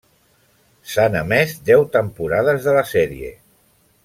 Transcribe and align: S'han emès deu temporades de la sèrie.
S'han 0.93 1.17
emès 1.19 1.53
deu 1.69 1.85
temporades 1.99 2.67
de 2.69 2.75
la 2.79 2.85
sèrie. 2.97 3.35